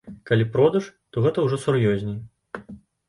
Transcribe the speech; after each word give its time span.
Калі 0.29 0.45
продаж, 0.55 0.87
то 1.15 1.25
гэта 1.25 1.45
ўжо 1.49 1.59
сур'ёзней. 1.67 2.19